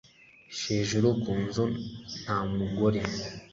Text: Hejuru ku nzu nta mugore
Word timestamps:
Hejuru 0.63 1.07
ku 1.21 1.31
nzu 1.43 1.65
nta 2.21 2.37
mugore 2.55 3.01